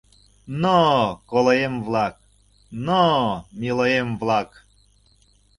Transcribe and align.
—Н-нно, 0.51 0.79
колоем-влак, 1.29 2.15
н-нно, 2.25 3.07
милоем-влак! 3.59 4.49